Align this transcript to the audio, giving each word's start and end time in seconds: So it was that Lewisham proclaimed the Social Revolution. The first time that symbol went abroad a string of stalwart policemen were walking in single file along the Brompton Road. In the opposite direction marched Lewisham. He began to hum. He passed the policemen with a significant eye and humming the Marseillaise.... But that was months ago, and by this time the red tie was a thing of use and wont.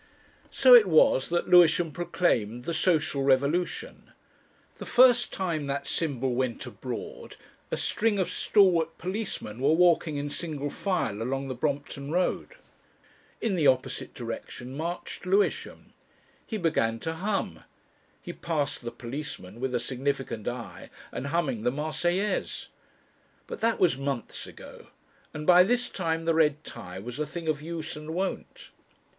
So 0.49 0.73
it 0.73 0.87
was 0.87 1.29
that 1.29 1.47
Lewisham 1.47 1.91
proclaimed 1.91 2.63
the 2.63 2.73
Social 2.73 3.21
Revolution. 3.21 4.11
The 4.79 4.85
first 4.87 5.31
time 5.31 5.67
that 5.67 5.85
symbol 5.85 6.33
went 6.33 6.65
abroad 6.65 7.35
a 7.69 7.77
string 7.77 8.17
of 8.17 8.31
stalwart 8.31 8.97
policemen 8.97 9.59
were 9.59 9.73
walking 9.73 10.17
in 10.17 10.31
single 10.31 10.71
file 10.71 11.21
along 11.21 11.49
the 11.49 11.53
Brompton 11.53 12.09
Road. 12.09 12.55
In 13.41 13.55
the 13.55 13.67
opposite 13.67 14.15
direction 14.15 14.75
marched 14.75 15.27
Lewisham. 15.27 15.93
He 16.47 16.57
began 16.57 16.97
to 17.01 17.13
hum. 17.17 17.59
He 18.23 18.33
passed 18.33 18.81
the 18.83 18.89
policemen 18.89 19.59
with 19.59 19.75
a 19.75 19.79
significant 19.79 20.47
eye 20.47 20.89
and 21.11 21.27
humming 21.27 21.61
the 21.61 21.69
Marseillaise.... 21.69 22.69
But 23.45 23.61
that 23.61 23.79
was 23.79 23.97
months 23.99 24.47
ago, 24.47 24.87
and 25.31 25.45
by 25.45 25.61
this 25.61 25.91
time 25.91 26.25
the 26.25 26.33
red 26.33 26.63
tie 26.63 26.97
was 26.97 27.19
a 27.19 27.25
thing 27.27 27.47
of 27.47 27.61
use 27.61 27.95
and 27.95 28.15
wont. 28.15 28.71